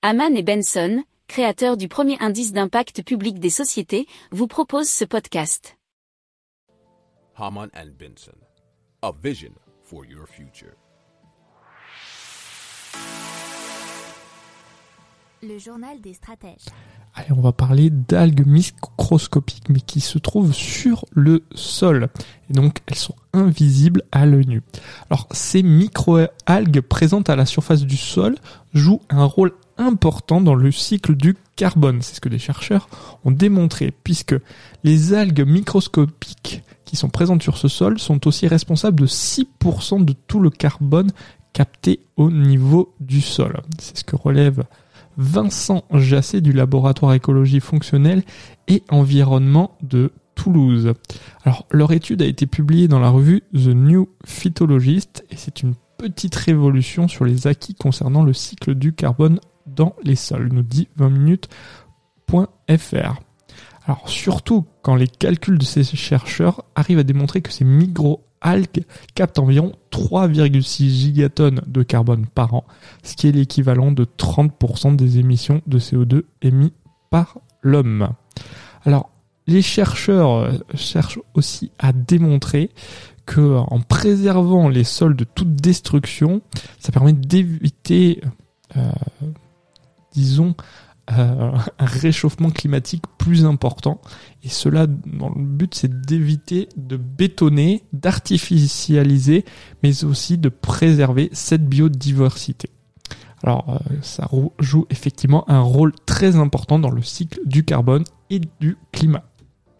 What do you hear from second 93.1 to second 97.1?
plus important. Et cela, dans le but, c'est d'éviter de